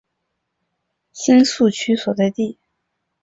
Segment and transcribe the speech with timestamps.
[1.11, 2.57] 新宿区所在地。